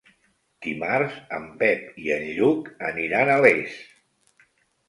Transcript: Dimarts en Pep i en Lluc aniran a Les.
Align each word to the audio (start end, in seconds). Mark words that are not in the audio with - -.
Dimarts 0.67 1.19
en 1.37 1.45
Pep 1.59 2.01
i 2.05 2.09
en 2.17 2.25
Lluc 2.39 2.73
aniran 2.91 3.33
a 3.35 3.37
Les. 3.47 3.77